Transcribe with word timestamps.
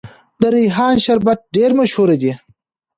د 0.41 0.43
ریحان 0.55 0.95
شربت 1.05 1.39
ډیر 1.55 1.71
مشهور 1.79 2.09
دی. 2.21 2.31